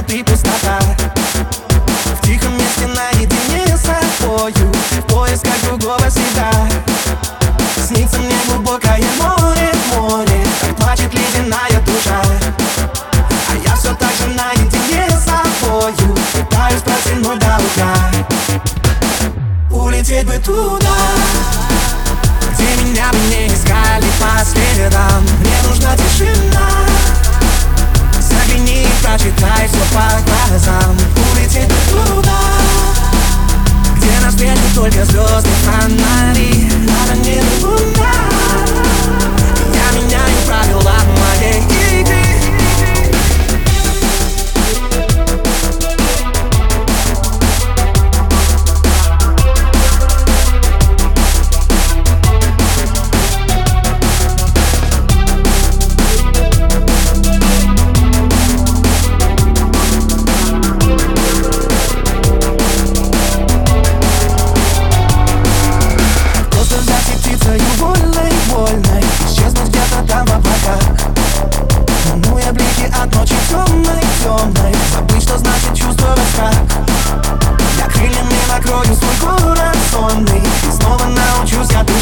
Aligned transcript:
облака 0.00 0.78
В 2.14 2.26
тихом 2.26 2.56
месте 2.56 2.86
наедине 2.86 3.76
с 3.76 3.82
собою 3.82 4.72
В 4.98 5.12
поисках 5.12 5.60
другого 5.64 6.10
себя. 6.10 6.50
Снится 7.86 8.18
мне 8.18 8.34
глубокое 8.46 9.02
море, 9.18 9.72
море 9.94 10.46
Как 10.60 10.76
плачет 10.76 11.12
ледяная 11.12 11.80
душа. 11.84 12.22
А 13.48 13.68
я 13.68 13.74
все 13.76 13.94
так 13.94 14.12
же 14.12 14.26
наедине 14.28 15.08
с 15.10 15.24
собою 15.24 16.16
Пытаюсь 16.32 16.82
протянуть 16.82 17.38
до 17.38 17.58
утра 17.58 17.94
Улететь 19.70 20.26
бы 20.26 20.38
туда 20.38 20.96
Где 22.54 22.82
меня 22.82 23.10
бы 23.10 23.18
не 23.28 23.48
искали 23.48 24.06
по 24.18 24.44
следам 24.44 24.99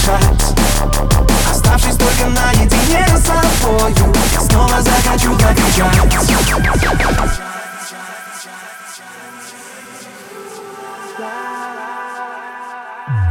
дышать 0.08 0.54
Оставшись 1.50 1.96
только 1.96 2.26
наедине 2.26 3.06
с 3.16 3.26
собою 3.26 4.14
Я 4.32 4.40
снова 4.40 4.82
захочу 4.82 5.34
закричать 5.34 5.98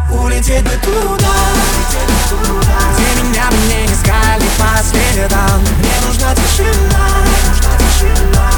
Улететь 0.10 0.64
бы 0.64 0.70
туда 0.70 1.34
Где 2.94 3.22
меня 3.22 3.50
бы 3.50 3.58
не 3.68 3.86
искали 3.86 4.46
по 4.58 4.84
следам 4.84 5.62
Мне 5.80 5.96
нужна 6.06 6.36
тишина. 6.36 7.06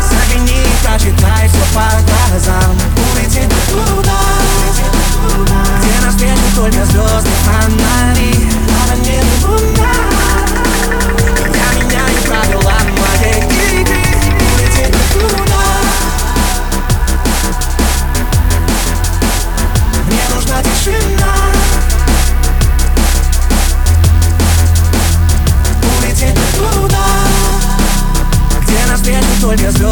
Загляни 0.01 0.63
и 0.63 0.85
прочитай 0.85 1.47
все 1.47 1.63
по 1.73 1.87
глазам 2.03 2.68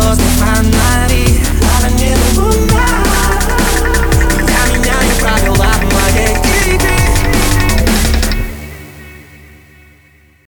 yours 0.02 0.18
to 0.18 0.24
find 0.40 0.70
my 0.72 1.08
lead. 1.08 1.42
I've 1.84 2.47